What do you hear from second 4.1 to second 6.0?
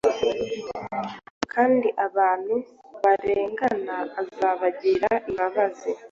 azabagirira imbabazi.